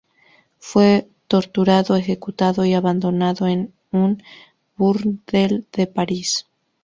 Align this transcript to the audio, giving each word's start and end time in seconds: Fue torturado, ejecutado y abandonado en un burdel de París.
Fue 0.57 1.07
torturado, 1.27 1.95
ejecutado 1.95 2.65
y 2.65 2.73
abandonado 2.73 3.45
en 3.45 3.71
un 3.91 4.23
burdel 4.75 5.67
de 5.71 5.85
París. 5.85 6.47